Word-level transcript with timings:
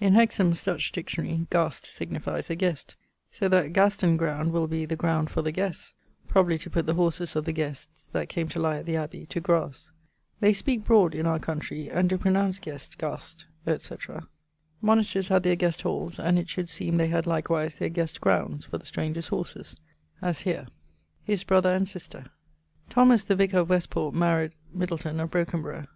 In 0.00 0.14
Hexham's 0.14 0.64
Dutch 0.64 0.90
dictionary 0.90 1.46
Gast 1.48 1.86
signifies 1.86 2.50
'a 2.50 2.56
guest'; 2.56 2.96
so 3.30 3.48
that 3.48 3.72
Gasten 3.72 4.16
ground 4.16 4.50
will 4.50 4.66
be 4.66 4.84
'the 4.84 4.96
ground 4.96 5.30
for 5.30 5.42
the 5.42 5.52
guests'; 5.52 5.94
probably 6.26 6.58
to 6.58 6.68
putt 6.70 6.86
the 6.86 6.94
horses 6.94 7.36
of 7.36 7.44
the 7.44 7.52
guests 7.52 8.06
(that 8.06 8.28
came 8.28 8.48
to 8.48 8.58
lye 8.58 8.78
at 8.78 8.84
the 8.86 8.96
abbey) 8.96 9.26
to 9.26 9.38
grasse. 9.38 9.92
They 10.40 10.52
speake 10.54 10.82
broad 10.82 11.14
in 11.14 11.24
our 11.24 11.38
countrey, 11.38 11.88
and 11.88 12.08
do 12.08 12.18
pronounce 12.18 12.58
guest, 12.58 12.98
gast, 12.98 13.46
etc. 13.64 14.26
Monasterys 14.82 15.28
had 15.28 15.44
their 15.44 15.54
guest 15.54 15.82
halls; 15.82 16.18
and 16.18 16.36
it 16.36 16.50
should 16.50 16.66
seeme 16.68 16.96
they 16.96 17.06
had 17.06 17.28
likewise 17.28 17.76
their 17.76 17.90
guest 17.90 18.20
grounds 18.20 18.64
for 18.64 18.76
the 18.76 18.84
strangers' 18.86 19.28
horses: 19.28 19.76
as 20.20 20.40
here. 20.40 20.66
<_His 21.28 21.46
brother 21.46 21.70
and 21.72 21.88
sister._> 21.88 22.28
Thomas, 22.88 23.24
the 23.24 23.36
vicar 23.36 23.58
of 23.58 23.70
Westport, 23.70 24.16
maried... 24.16 24.50
Middleton[FI] 24.76 25.22
of 25.22 25.30
Brokenborough[XCIII. 25.30 25.86